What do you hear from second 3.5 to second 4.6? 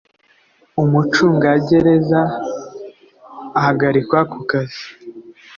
ahagarikwa ku